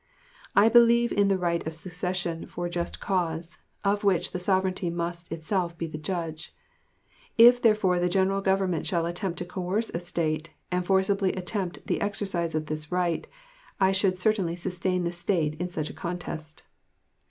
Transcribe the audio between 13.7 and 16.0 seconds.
I should certainly sustain the State in such a